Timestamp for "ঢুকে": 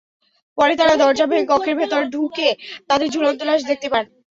2.13-2.47